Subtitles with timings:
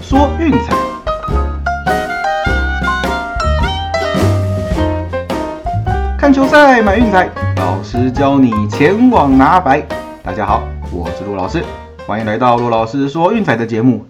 [0.00, 0.76] 说运彩，
[6.18, 9.80] 看球赛买运彩，老师教你前往拿白。
[10.22, 11.64] 大家好，我是陆老师，
[12.06, 14.06] 欢迎来到陆老师说运彩的节目。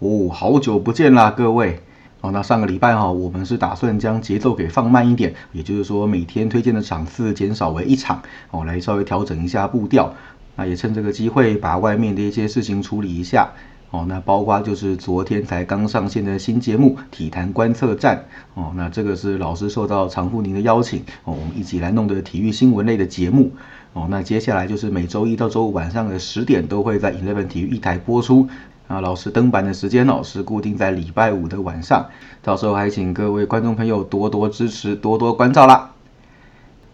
[0.00, 1.80] 哦，好久不见啦，各位。
[2.22, 10.14] 哦，那上个礼拜哈，我们是打算将节奏给放慢一点，也就是说每天推荐的场次减少为一场，哦，来稍微调整一下步调。
[10.56, 13.50] 那也趁这个机会把外面的一些事情处理一下。
[13.90, 18.24] 哦，那包括就是昨天才刚上线的新节目《体坛观测站》
[18.60, 23.52] 哦，那这个是老师受到常富宁的邀请哦，我们一起来弄的体育新闻类的节目
[23.92, 24.06] 哦。
[24.10, 28.48] 那接下来就是每周一到周五晚上的十点都会在 Eleven 体育一台播出
[28.88, 29.00] 啊。
[29.00, 32.06] 老师登板的时间哦是固定在礼拜五的晚上，
[32.42, 35.95] 到时候还请各位观众朋友多多支持，多多关照啦。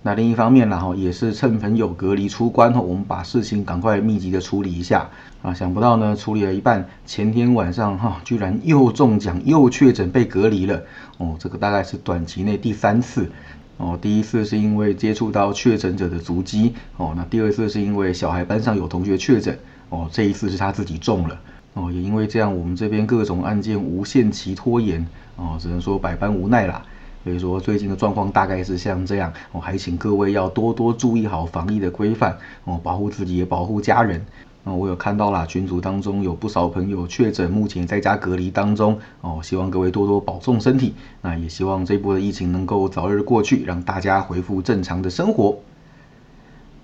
[0.05, 5.09] 那另一方面，然后也是趁朋友隔离出关后，我们把事情赶快密集的处理一下
[5.43, 5.55] 啊！
[5.55, 10.82] 想不到呢，处理了一半，前天晚上哈，居然又中奖又确诊被隔离了
[11.18, 11.37] 哦！
[11.38, 13.30] 这个大概是短期内第三次
[13.77, 13.96] 哦。
[14.02, 19.57] 第一次是因为接触到确诊者的足迹哦，那第二次是因为小孩班上有同学确诊
[19.88, 21.38] 哦，这一次是他自己中了
[21.74, 21.93] 哦。
[21.93, 26.82] 也因为这样，我们这边各种案件无限期拖延哦，只能说百般无奈啦。
[27.24, 34.24] 所以说最近的状况大概是像这样，我还请各位要多多注意好防疫的规范哦，保护自己也保护家人。
[34.65, 40.95] 那我有看到啦，群组当中有不少朋友确诊，目前在家隔离当中哦，希望各位多多保重身体。
[41.20, 45.59] 那也希望这波的疫情能够早日过去，让大家恢复正常的生活。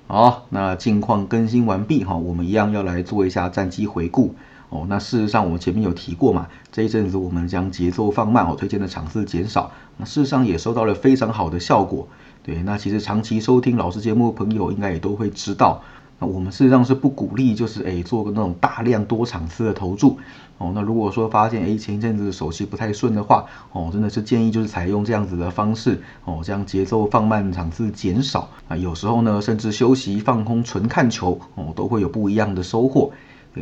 [0.08, 4.34] 好，那近况更新完毕哈，我们一样要来做一下战绩回顾。
[4.70, 12.06] 哦，那事实上我们前面有提过嘛，这一阵子我们将节奏放慢，哦，推荐的场次减少，那事实上也收到了非常好的效果。
[12.42, 15.82] 对，那其实长期收听老师节目的朋友应该也都会知道，
[16.18, 20.18] 那我们事实上是不鼓励，就是诶做个那种大量多场次的投注。
[20.58, 33.12] 哦，那如果说发现诶前一阵子手气不太顺的话，哦，真的是建议就是采用这样子的方式，哦，将节奏放慢，场次减少啊，有时候呢甚至休息放空纯看球，哦，都会有不一样的收获。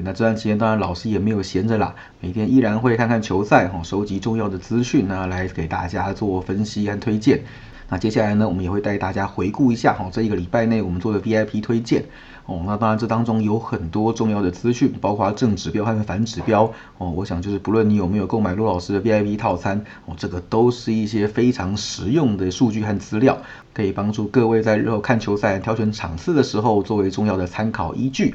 [0.04, 7.42] 那这段时间当然老师也没有闲着啦，每天依然会看看球赛哈，收集重要的资讯呢，来给大家做分析和推荐。
[7.88, 12.04] 那接下来呢，我们也会带大家回顾一下哈，这一个礼拜内我们做的 VIP 推荐
[12.46, 12.64] 哦。
[12.66, 17.10] 那当然这当中有很多重要的资讯，包括正指标和反指标哦。
[17.10, 23.38] 我想就是不论你有没有购买陆老师的 VIP 套餐哦，这个都是一些非常实用的数据和资料，
[23.72, 28.34] 可以帮助各位在日后看球赛挑选场次的时候作为重要的参考依据。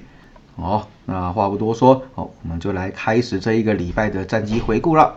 [0.62, 5.16] 好，那话不多说，好，我们就来开始这一个礼拜的战绩回顾了。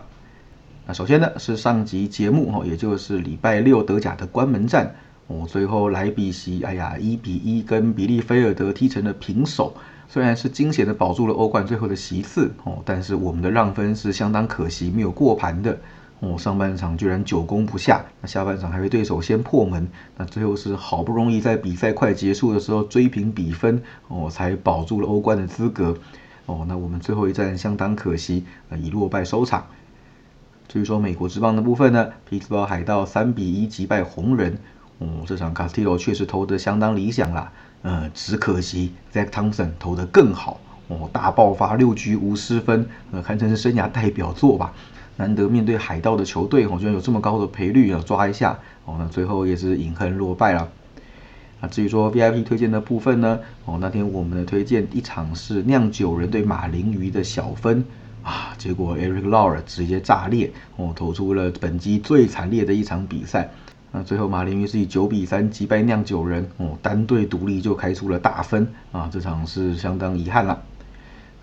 [0.87, 4.95] 那首先呢是上集节目哈，也就是礼拜六德甲的关门战
[5.27, 9.75] 哦，最后莱比锡哎呀一比一跟比利菲尔德踢成了平手，
[10.09, 15.77] 虽然是惊险的保住了欧冠最后的席次哦，但是我们的让分是相当可惜，没有过盘的。
[16.25, 19.87] 哦，上半场居然久攻不下，那下半场还被对手先破门，
[20.17, 25.95] 那最后是好不容易在比赛快结束的时候追平比分，哦，才保住了欧冠的资格。
[26.47, 29.67] 哦，那我们最后一战相当可惜，呃以落败收场。
[30.67, 34.57] 至于说美国之棒的部分呢，匹兹堡海盗三比一击败红人，
[34.97, 37.51] 哦，这场卡斯蒂罗确实投得相当理想啦，
[37.83, 44.73] 呃，只可惜 Zack Thompson 投得更好，哦，大爆发六局无失分，呃，堪称是生涯代表作吧。
[45.17, 50.69] 难得面对海盗的球队，哦，居然有这么高的赔率，要抓一下，哦，那最后也是饮恨落败了。
[51.61, 57.85] 那至于说 VIP 推荐的部分呢，哦，那天我们的推荐一场是酿酒人对马林鱼的小分
[58.23, 63.49] 啊，结果 Eric Lauer 直接炸裂，哦，投出了本季最惨烈的一场比赛。
[63.93, 70.61] 那最后马林鱼是以九比三击败酿酒人，哦，单队独立就开出了大分啊，这场是相当遗憾了。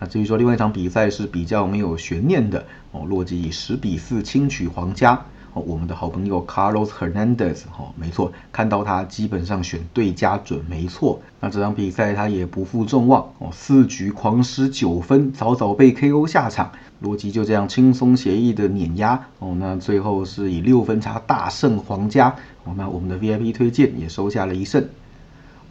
[0.03, 5.13] 那至于说另外一场比赛是比较没有悬念的哦，洛基以十比四轻取皇家
[5.53, 11.23] 哦，我们的好朋友 Carlos Hernandez 哦，没错，看到他基本上选对家准没错。
[11.39, 22.35] 那这场比赛他也不负众望哦，四局狂失九分，早早被 KO 下场，洛基就这样轻松协议的碾压哦，那最后是以六分差大胜皇家
[22.65, 24.85] 哦，那我们的 VIP 推荐也收下了一胜。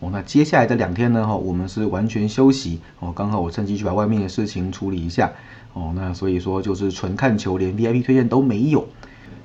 [0.02, 1.28] 哦，那接下来的两天呢？
[1.28, 3.14] 哈，我们是完全休息哦。
[3.16, 5.32] 刚好我趁机去把外面的事情处理一下
[5.74, 5.94] 哦。
[5.96, 8.88] 那所以说就是纯看球，连 VIP 推荐都没有。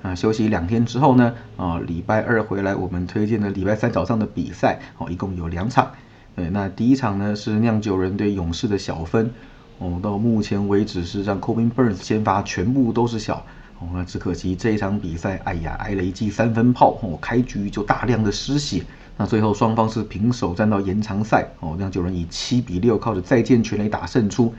[0.01, 1.35] 啊，休息两天之后呢？
[1.59, 5.91] 啊，礼拜二回来，我们推荐的礼拜三早上的比赛哦，一共有两场。
[6.35, 9.31] 对，那第一场呢是酿酒人对勇士的小分
[9.79, 10.01] 哦。
[10.03, 13.45] 到目前为止是让 Kobe Burns 先发，全部都是小
[13.79, 13.89] 哦。
[13.93, 18.83] 那只可惜这一场比赛，哎呀，挨了一记三分炮哦，开局就大量的失血。
[19.19, 24.55] 那最后双方是平手，战到延长赛哦，酿酒人以七比六靠着再见全垒打胜出。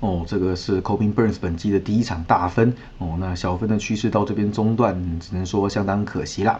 [0.00, 6.58] 哦，这个是 Corbin Burns 本季的第一场大分哦，那小分的趋势到这边中断，只能说相当可惜啦。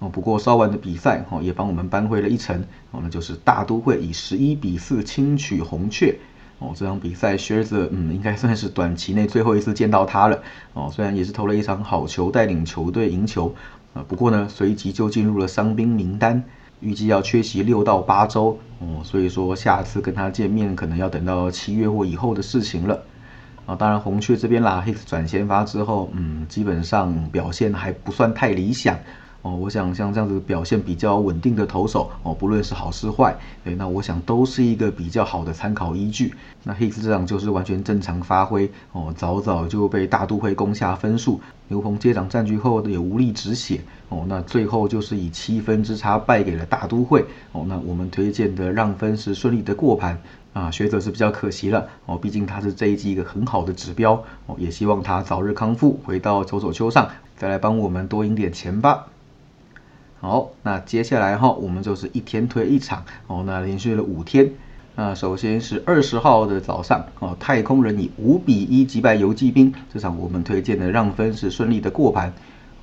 [0.00, 2.60] 哦，不过稍晚的比赛哦，也帮我们扳回了一城
[2.90, 6.18] 哦，那就是大都会以十一比四轻取红雀
[6.58, 10.42] 哦，这场比赛靴子嗯，应该算是短期内最后一次见到他了
[10.74, 13.54] 哦，虽然也是投了一场好球，带领球队赢球
[13.94, 16.42] 啊，不过呢，随即就进入了伤兵名单。
[16.82, 23.02] 预计要缺席六到八周哦，所以说下次跟他见面可能要等到七月或以后的事情了
[23.64, 23.74] 啊。
[23.74, 28.98] 当然红雀这边啦他转先发之后，嗯，基本上表现还不算太理想。
[29.42, 36.32] 哦，我想像这样子表现比较稳定的投手哦，不论是好是坏，对，那我想都是一个比较好的参考依据。
[36.62, 43.80] 那 Hicks 这场就是完全正常发挥哦，早早就被大都会攻下分数，牛棚接掌占据后也无力止血
[44.10, 47.64] 哦，那最后就是以七分之差败给了大都会哦。
[47.66, 50.16] 那我们推荐的让分是顺利的过盘
[50.52, 59.08] 啊，学者是比较可惜了哦，毕竟他是这一季一个很好的指标哦，也希望他早日康复，回到走走球上，再来帮我们多赢点钱吧。
[60.22, 64.52] 好，那接下来哈，我们就是一天推一场哦，那连续了五天。
[64.94, 72.32] 那首先是二十号的早上哦，太空人以五比一击败游击兵，这场我们推荐的让分是顺利的过盘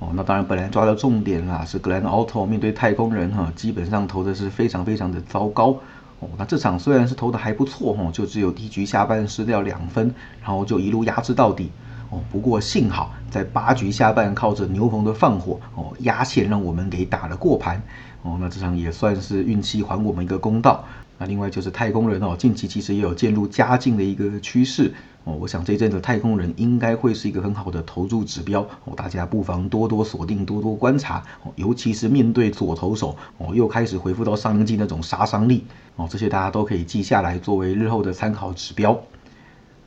[0.00, 0.10] 哦。
[0.12, 5.78] 那当然，本来抓到重点啦，是格兰奥托面对太空人哈，基本上投的是非常非常的糟糕
[6.18, 6.28] 哦。
[6.36, 11.70] 那这场虽然是投的还不错哈，就只有第一局下半失掉两分，然后就一路压制到底。
[12.10, 17.82] 哦，不过幸好在八局下半靠着牛棚的放火哦压线，让我们给打了过盘
[18.22, 18.36] 哦。
[18.40, 20.84] 那这场也算是运气还我们一个公道。
[21.18, 25.34] 那另外就是太空人哦，近期其实也有渐入佳境的一个趋势哦。
[25.38, 31.52] 我想这阵子太空人应该会是一个很好的投注指标哦，大家不妨多多锁定，多多观察哦。
[31.56, 35.66] 尤其是面对左投手哦，又开始恢复到上一季那种杀伤力
[35.96, 38.98] 哦，这些大家都可以记下来作为日后的参考指标。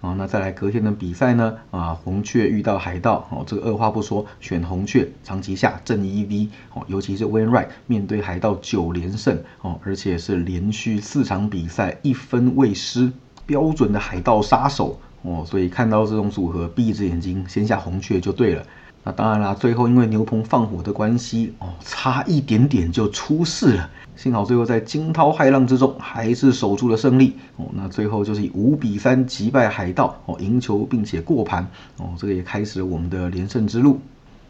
[0.03, 1.55] 啊，那再来隔天的比赛呢？
[1.71, 13.13] 啊，红雀遇到海盗，哦，这个二话不说选红雀，长期下正一 V，哦，尤其是 Win Right 面对海盗九连胜，哦，而且是连续四场比赛一分未失，
[13.45, 18.65] 标准的海盗杀手，哦，所以看到这种组合，闭着眼睛先下红雀就对了。
[19.05, 23.89] 那当然啦，最后因为牛棚放火的关系，哦，差一点点就出事了。
[24.15, 27.33] 幸好最后在惊涛骇浪之中，还是守住了胜利。
[27.57, 31.67] 哦，那最后就是以五比三击败海盗，哦，赢球并且过盘。
[31.97, 33.99] 哦，这个也开始了我们的连胜之路。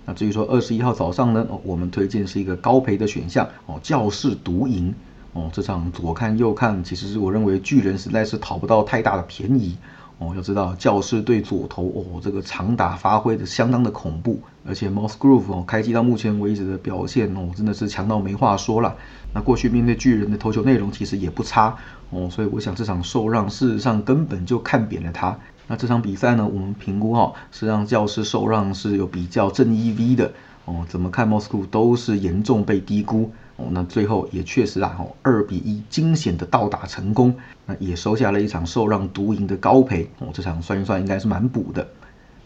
[0.05, 3.47] 那至于说二十一号早上呢，哦，我们推荐是一个高赔的选项。
[3.65, 4.94] 哦，教室独赢。
[5.31, 9.75] 哦，这场左看右看，其实是我认为巨人实在是讨不到太大的便宜。
[10.24, 18.96] 哦，要知道教室对左投哦，这个长打发挥的相当的恐怖，而且 Moss Groove 哦，开机到目前为止的表现哦，真的是强到没话说了。
[19.34, 21.75] 那过去面对巨人的投球内容其实也不差
[22.12, 25.38] 哦，所以我想这场受让事实上根本就看扁了他。
[25.68, 30.31] 那这场比赛呢，我们评估哈是让教室受让是有比较正 EV 的
[30.66, 33.31] 哦，怎么看 Moss Groove 都是严重被低估。
[33.55, 37.35] 哦，那最后也确实啊，哦，二比一惊险的倒打成功，
[37.65, 41.88] 那也收下了一场受让独赢的高赔，哦，这场算一算应该是蛮补的。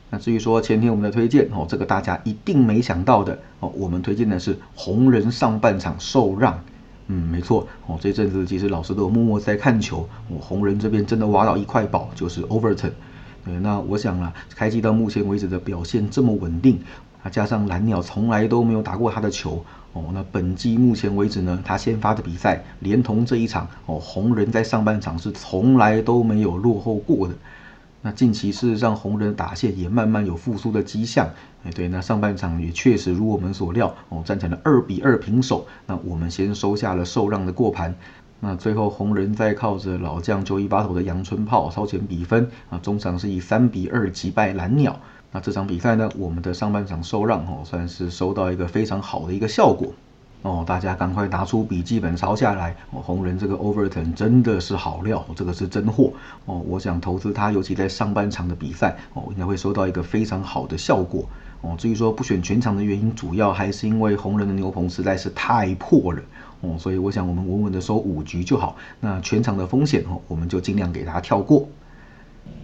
[0.09, 6.59] 那至于说前天我们的推荐，哦，这个大家一定没想到的，哦，我们推荐的是红人上半场受让，
[7.07, 12.91] 嗯，没错，哦，这阵子其实老师都有默默在看球，哦，红人这边真的挖到一块宝，就是 Overton，
[13.45, 16.81] 对，那我想啊，开机到目前为止的表现这么稳定。
[17.29, 27.33] 加上蓝鸟从来都没有打过他的球哦，那本季目前为止呢，他先发的比赛连同这一场哦，红人在上半场是从来都没有落后过的。
[28.03, 31.29] 那近期事实上红人打线也慢慢有复苏的迹象，
[31.65, 35.65] 哎对，那上半场也确实如我们所料哦，战成了二比二平手。
[35.87, 37.95] 那我们先收下了受让的过盘，
[38.39, 44.99] 那最后红人再靠着老将九一八头的阳春炮超前比分啊，中场是以三比二击败蓝鸟。
[45.37, 49.93] 那这场比赛呢，我们的上半场受让哦，算是收到一个非常好的一个效果
[50.41, 50.63] 哦。
[50.65, 52.99] 大家赶快拿出笔记本抄下来哦。
[53.03, 56.11] 红人这个 Overton 真的是好料，这个是真货
[56.45, 56.59] 哦。
[56.67, 61.23] 我想投资他，尤其在上半场的比赛哦，应该会收到一个非常好的效果
[61.61, 61.75] 哦。
[61.77, 66.21] 至于说不选全场的原因，主要还是因为红人的牛棚实在是太破了
[66.61, 68.75] 哦，所以我想我们稳稳的收五局就好。
[68.99, 71.69] 那全场的风险哦，我们就尽量给他跳过。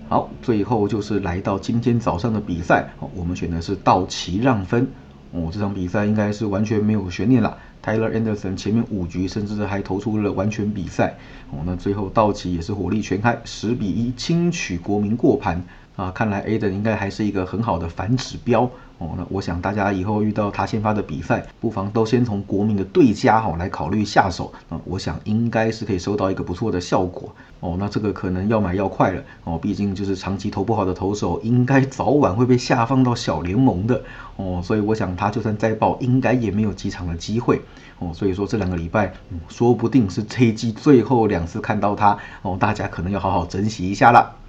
[0.10, 4.88] 好，最后就是来到今天早上的比赛，我们选的是道奇让分
[5.32, 5.50] 哦。
[5.52, 7.58] 这场比赛应该是完全没有悬念了。
[7.84, 11.18] Tyler Anderson 前面五局甚至还投出了完全比赛
[11.52, 11.60] 哦。
[11.66, 15.64] 那最后道奇也是火力全开，十比一轻取国民过盘
[15.96, 16.12] 啊。
[16.12, 18.70] 看来 A 的应该还是一个很好的反指标
[19.04, 19.16] 哦。
[19.18, 27.36] 那我想大家以后遇到他先发的比赛，不妨都先从国民的对家哈来考虑下手，啊，我想应该是可以收到一个不错的效果。
[27.60, 34.02] 哦，那这个可能要买要快了，哦，毕竟就是长期投不好的投手，应该早晚会被下放到小联盟的，
[34.36, 37.62] 哦，所以我想他就算再爆，应该也没有几场的机会，
[38.00, 39.14] 哦，所以说这两个礼拜，
[39.48, 44.43] 说不定是这一季最后两次看到他，哦，大家可能要好好珍惜一下了。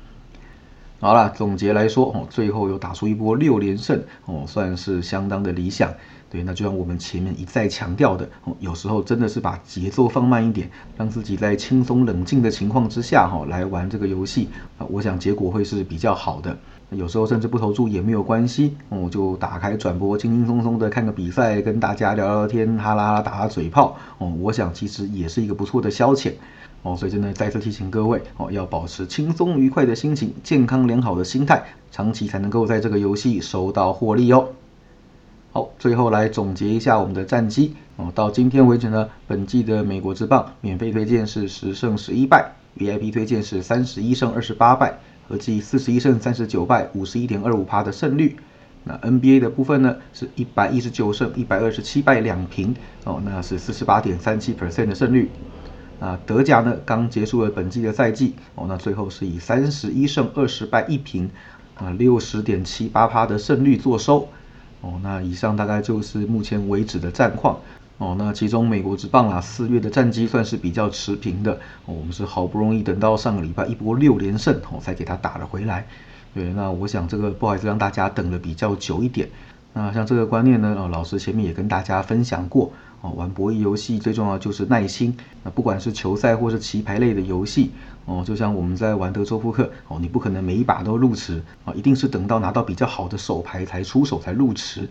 [1.05, 5.93] 好了，总结来说，哦，最后又打出一波六连胜，哦，算是相当的理想。
[6.31, 16.57] 对，那就像我们前面一再强调的，哦，有时候真的是把节奏放慢一点，让自己在轻松冷静的情况之下，哈，来玩这个游戏，啊，我想结果会是比较好的。
[16.89, 26.33] 有时候甚至不投注也没有关系，哦，就打开转播，轻轻松松的看个比赛，跟大家聊聊天，哈啦啦打打嘴炮，哦，我想其实也是一个不错的消遣。
[26.85, 34.51] 哦，所以真的再次提醒各位哦，要保持轻松愉快的心情，健康良好的心态，长期才能够在这个游戏收到获利哦。
[35.53, 48.37] 好，最后来总结一下我们的战绩哦，到今天为止呢，本季的美国之棒免费推荐是十胜十一败，VIP 推荐是三十一胜二十八败，合计四十一胜三十九败，五十一点二五趴的胜率。
[48.83, 55.31] 那 NBA 的部分呢，是一百一十九胜一百二十七败两平哦，那是四十八点三七 percent 的胜率。
[56.01, 61.31] 啊，德甲呢刚结束了本季的赛季哦，那最后是以三十一胜二十败一平，
[61.77, 64.29] 啊六十点七八趴的胜率作收
[64.81, 65.01] 哦。
[65.03, 67.61] 那以上大概就是目前为止的战况
[67.99, 68.15] 哦。
[68.19, 75.87] 那其中美国之棒啊，四月的战绩算是比较持平的，我们是好不容易等到上个礼拜一波六连胜哦，才给他打了回来。
[76.35, 79.29] 对，那我想这个不好意思让大家等了比较久一点。
[79.73, 82.73] 那像这个观念呢，哦，老师前面也跟大家分享过。
[83.05, 85.15] 哦，玩博弈游戏最重要就是耐心。
[85.43, 87.71] 那不管是球赛或是棋牌类的游戏，
[88.07, 94.89] 哦，就像我们在玩德州扑克，哦，你不可能每一把都入池，啊，一定是等到拿到比较好的手牌才出手才入池。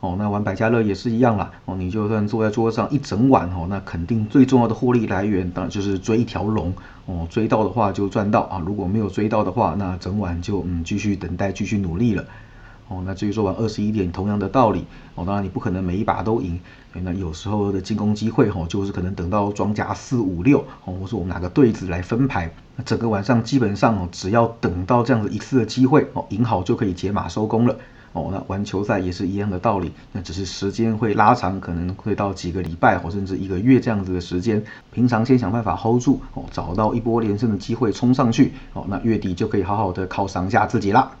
[0.00, 1.50] 哦，那玩百家乐也是一样啦。
[1.66, 6.72] 哦，你就算坐在桌上一整晚，哦，那肯定最重要的获利来源当然就是追一条龙。
[7.04, 12.24] 哦，追到的话就赚到啊，如果没有追到的话，那整晚就嗯继续等待，继续努力了。
[12.90, 14.84] 哦，那至于说玩二十一点，同样的道理。
[15.14, 16.58] 哦，当然你不可能每一把都赢。
[16.92, 27.76] 那有时候的进攻机会，哈，就是可能等到庄家四五六，哦，或者我们哪个对子来分牌，那整个晚上基本上哦，只要等到这样子一次的机会，哦，赢好就可以解码收工了。
[28.12, 34.60] 哦，那玩球赛也是一样的道理，那只是时间会拉长，可能会到几个礼拜或甚至一个月这样子的时间。
[34.92, 41.12] 平常先想办法 hold 住，哦，找到一波连胜的机会冲上去，哦，那月底就可以好好的犒赏一下自己啦。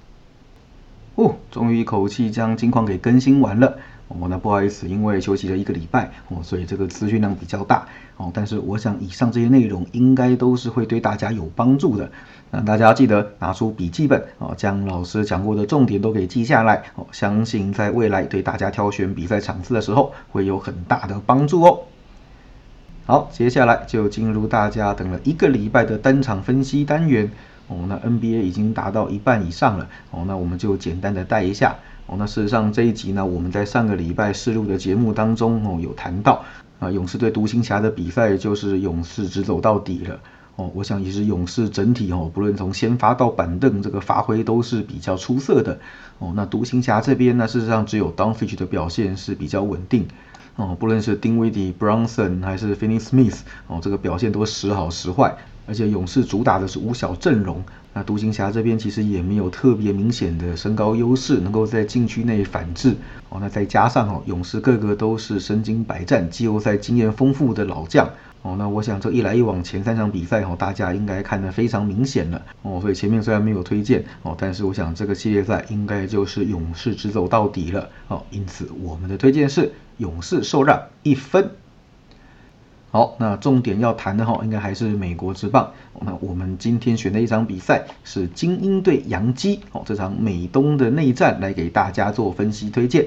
[1.20, 3.76] 哦，终于一口气将金矿给更新完了。
[4.08, 7.86] 哦，那不好意思，因为休息了一个礼拜，哦，所以这个资讯量比较大。
[8.16, 12.10] 哦，但是我想以上这些内容应该都是会对大家有帮助的。
[12.50, 16.84] 那大家记得拿出笔记本，哦，将老师讲过的重点都给记下来。
[16.94, 21.80] 哦，相信在未来对大家挑选比赛场次的时候会有很大的帮助哦。
[23.04, 27.30] 好，接下来就进入大家等了一个礼拜的单场分析单元。
[27.70, 29.88] 哦，那 NBA 已经达到一半以上了。
[30.10, 31.76] 哦，那我们就简单的带一下。
[32.06, 36.44] 哦，那事实上这一集呢，我们在上个礼拜试录的节目当中哦，有谈到
[36.80, 40.18] 啊，勇士对独行侠的比赛就是勇士只走到底了。
[40.56, 45.78] 哦，我想其实勇士整体哦，不论从先发到板凳这个发挥都是比较出色的。
[46.18, 50.08] 哦，那独行侠这边呢，事实上只有 d o n f i c h 的表现是比较稳定。
[50.56, 55.36] 哦，不论是丁威迪、Bronson 还是 Finney Smith，哦，这个表现都时好时坏。
[55.66, 57.62] 而且勇士主打的是五小阵容，
[57.92, 62.96] 那独行侠这边其实也没有特别明显的身高优势，能够在禁区内反制。
[63.28, 68.08] 哦，那再加上哦，勇士个个都是身经百战、季后赛经验丰富的老将。
[68.42, 72.42] 哦，那我想这一来一往前三场比赛哦，大家应该看得非常明显了。
[72.62, 77.88] 哦，所以前面虽然没有推荐哦，但是我想这个系列赛应该就是勇士直走到底了。
[78.08, 81.50] 哦，因此我们的推荐是勇士受让一分。
[82.92, 85.70] 好，那重点要谈的哈，应该还是美国之棒。
[86.00, 93.06] 那我们今天选的一场比赛是精英对洋基哦，这场美东的内战来给大家做分析推荐。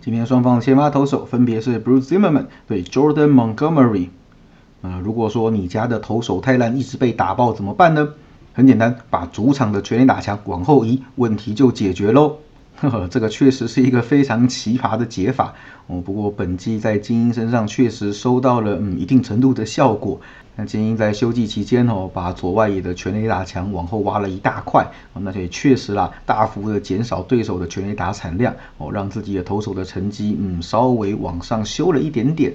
[0.00, 4.08] 今天双方先发投手分别是 Bruce Zimmerman 对 Jordan Montgomery。
[4.82, 8.14] 呃，如果说你家的投手太烂，一直被打爆怎么办呢？
[8.52, 12.38] 很简单，把主场的全垒打墙往后移，问题就解决喽。
[12.76, 15.54] 呵呵，这个确实是一个非常奇葩的解法
[15.86, 16.00] 哦。
[16.00, 20.20] 不过本季在精英身上确实收到了嗯一定程度的效果。
[20.56, 32.52] 那精英在休季期间哦，把左外野的全垒打墙往后挖了一大块，那也确实啦，大幅的减少对手的全垒打产量哦，让自己的投手的成绩嗯稍微往上修了一点点。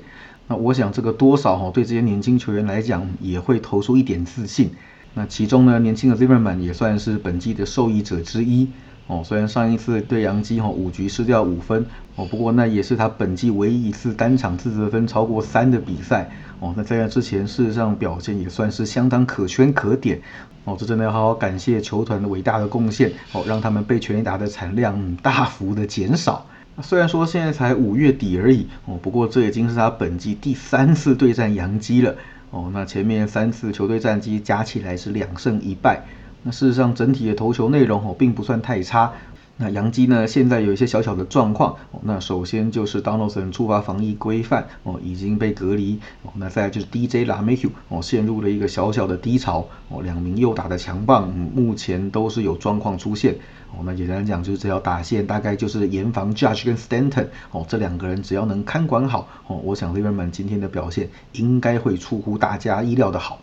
[0.48, 4.72] 那我想这个多少哈，对这些年轻球员来讲也会投出一点自信。
[5.14, 8.68] 那其中呢，年轻的 Zimmerman 也算是本季的受益者之一。
[9.08, 11.86] 哦，虽然上一次对杨基哈五局失掉五分
[12.16, 16.74] 哦，不过那也是他本季唯一一次单场自责分超过三的比赛哦。
[16.76, 20.22] 那在那之前，事实上表现也算是相当可圈可点
[20.64, 20.76] 哦。
[20.80, 26.48] 这真的要好好感谢球团的伟大的贡献哦，让他们被全垒打的产量大幅的减少。
[26.82, 32.16] 虽然说现在才五月底而已哦，不过这已经是他本季第三次对战杨基了
[32.50, 32.72] 哦。
[32.74, 36.02] 那前面三次球队战绩加起来是两胜一败。
[36.48, 39.12] 那事实上，整体的投球内容哦，并不算太差。
[39.58, 42.00] 那杨基呢，现在有一些小小的状况哦。
[42.04, 46.32] 那首先就是 Donaldson 触发防疫规范哦，已经被隔离哦。
[46.36, 50.04] 那再就是 DJ LaMayu 哦，陷入了一个小小的低潮哦。
[50.04, 53.34] 两名右打的强棒目前都是有状况出现
[53.72, 53.82] 哦。
[53.84, 63.40] 那简单讲，就是这条打线大概就是严防 Judge 跟 Stanton 哦，这两个人只要能看管好哦，我想 Liverman 今天的表现应该会出乎大家意料的好。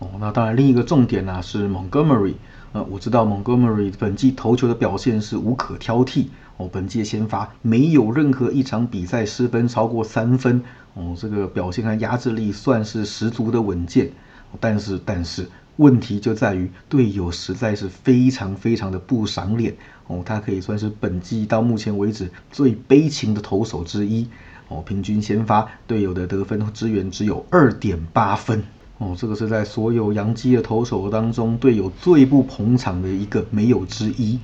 [0.00, 2.34] 哦，那当然，另一个重点呢是 Montgomery。
[2.72, 6.26] 呃，我知道 Montgomery 本季投球的表现是无可挑剔。
[6.56, 10.62] 哦，本季先发没有任何一场比赛失分超过三分。
[10.94, 14.10] 哦，这个表现和压制力算是十足的稳健。
[14.58, 19.76] 但是，但是问题就在于队友实在是非常非常的不赏脸。
[20.06, 24.26] 哦，他可以算是本季到目前为止最悲情的投手之一。
[24.68, 28.62] 哦，平均先发队友的得分支援只有二点八分。
[29.00, 34.38] 哦，这个是在所有洋基的投手当中，队友最不捧场的一个没有之一。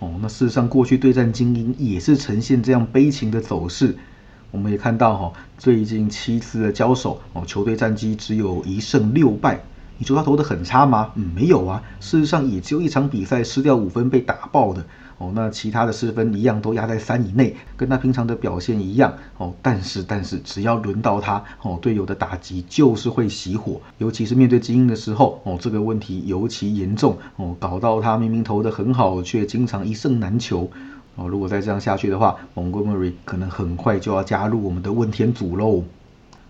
[0.00, 3.96] 哦，那事实上过去对战精英也是呈现这样悲情的走势。
[4.50, 9.62] 我们也看到哈，最近七次的交手，哦，球队战绩只有一胜六败。
[10.02, 11.12] 你说他投的很差吗？
[11.14, 14.84] 嗯，没有啊，事实上也只有一场比赛失掉五分被打爆的。
[15.18, 19.14] 哦，那其他的失分一样都压在三以内，跟他平常的表现一样。
[19.38, 27.16] 哦，但是但是只要轮到他，哦，队友的打击就是会熄火，尤其是面对精英的时候，哦，这个问题尤其严重。
[27.36, 30.68] 哦，搞到他明明投的很好，却经常一胜难求。
[31.14, 35.84] 哦，如果再这样下去的话，Montgomery 可能很快就要加入我们的问天组喽。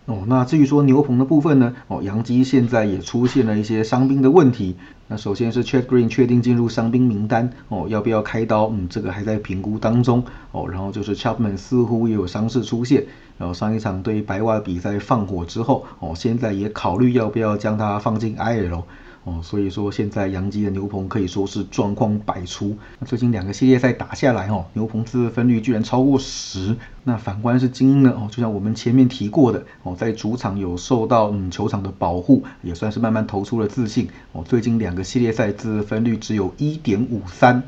[0.07, 1.75] 哦，那至于说牛棚的部分呢？
[1.87, 4.75] 哦，杨基现在也出现了一些伤兵的问题。
[5.07, 8.67] 那首先是 Chad Green 确定进入伤兵名单，哦，要不要开刀？
[8.69, 10.25] 嗯，这个还在评估当中。
[10.51, 13.05] 哦，然后就是 Chapman 似乎也有伤势出现。
[13.39, 18.83] 然后上一场对白袜比赛放火之后，哦，现在也考虑要不要将他放进 IL。
[19.25, 22.77] 哦，所以说现在杨基的牛棚可以说是状况百出。
[22.99, 26.77] 那最近两个系列赛打下来，哦，牛棚自分率居然超过十。
[27.05, 34.09] 那反观是精英呢，哦，就像我们前面提过的，哦，在主场有受到嗯球场的保护，也算是慢慢投出了自信。
[34.33, 37.63] 哦，最近两个系列赛自分率只有一点五三。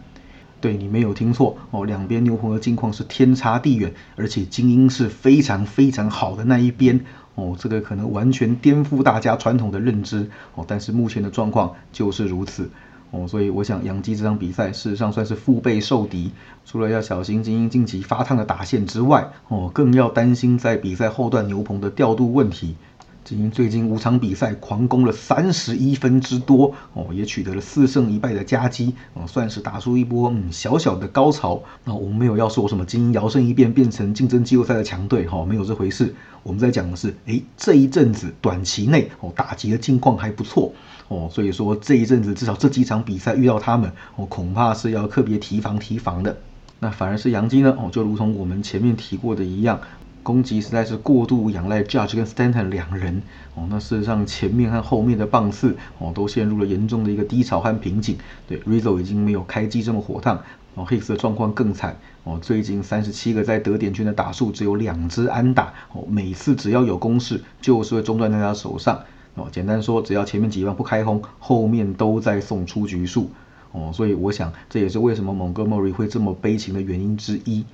[0.61, 7.05] 对你没有听错，哦，两边牛棚的境况是天差地远，而且精英是非常非常好的那一边。
[7.35, 12.71] 哦，这个可能完全颠覆大家传统的认知哦，但是目前的状况就是如此
[13.11, 16.31] 哦，所以我想杨基这场比赛事实上算是腹背受敌，
[16.65, 22.77] 除了要小心精英晋级发烫的打线之外，哦，更要担心在比赛后段牛棚的调度问题。
[23.25, 31.63] 精英最近五场比赛狂攻了三十一分之多哦，也取得了四胜一败的佳绩哦，算是打出一波嗯小小的高潮。
[31.85, 36.15] 那我们没有要说什么精英摇身一变变成竞争季后赛的强队哈，没有这回事。
[36.43, 40.75] 我们在讲的是，哎，这一阵子短期内哦打击的境况还不错
[41.09, 46.37] 哦，所以说这一阵子至少这几场比赛遇到他们哦，恐怕是要特别提防提防的。
[46.79, 49.81] 那反而是杨基呢哦，就如同我们前面提过的一样。
[50.25, 53.23] 攻击实在是过度仰赖 Judge 跟 Stanton 两人
[53.55, 58.17] 哦，那事实上前面和后面的棒次哦都陷入了严重的一个低潮和瓶颈。
[58.49, 60.43] 对，Rizzo 已经没有开机这么火烫
[60.75, 69.03] 哦，Hicks 的状况更惨哦，最近三十七个在得点圈的打数只有两支安打哦，每次只要有攻势就是会中断在他手上
[69.35, 69.47] 哦。
[69.53, 73.31] 简单说，只要前面几棒不开轰，后面都在送出局数
[73.73, 77.65] 哦，所以我想这也是为什么 Montgomery 会这么悲情的原因之一。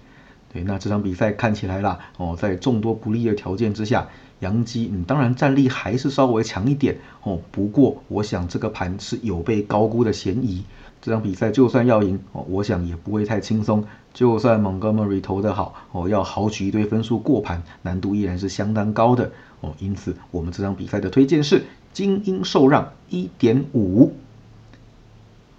[0.52, 4.08] 对，那这场比赛看起来啦，哦，在众多不利的条件之下，
[4.40, 7.38] 杨基嗯，当然战力还是稍微强一点哦。
[7.52, 10.64] 不过，我想这个盘是有被高估的嫌疑。
[11.02, 13.84] 这场比赛就算要赢哦，我想也不会太轻松。
[14.12, 19.72] 就算 Montgomery 投得好哦，要豪取一堆分数过盘，难度依然是相当高的哦。
[19.78, 24.12] 因此，我们这场比赛的推荐是精英受让一点五。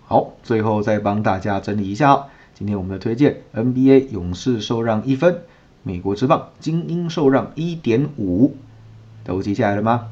[0.05, 2.25] 好，最后再帮大家整理一下哦。
[2.61, 5.41] 今天我们的推荐：NBA 勇士受让一分，
[5.81, 8.55] 美国之棒精英受让一点五，
[9.23, 10.09] 都记下来了吗？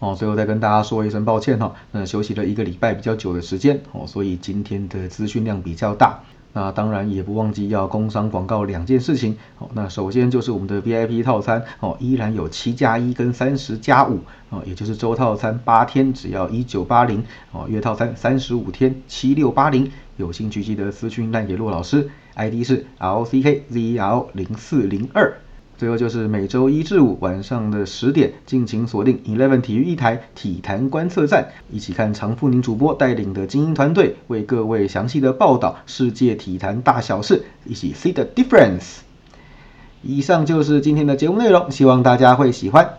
[0.00, 6.18] 哦，最后再跟大家说一声抱歉哈，那休息了一个礼拜比较久的时间哦，所以今天的资讯量比较大。
[6.56, 9.68] 那当然也不忘记要工商广告两件事情哦。
[9.74, 25.34] 那首先就是我们的 VIP 套餐哦，依然有七加一跟三十加五哦，也就是周套餐八天只要一九八零哦，月套餐三十五天七六八零，有兴趣记得私讯赖给骆老师，ID 是 L C K Z L 零四零二。
[25.76, 38.98] 最后就是每周一至五晚上的十点，敬请锁定 Eleven 体育一台体坛观测站，一起看常富宁主播带领的精英团队为各位详细的报道世界体坛大小事，一起 see the difference。
[40.00, 42.98] 以上就是今天的节目内容，希望大家会喜欢。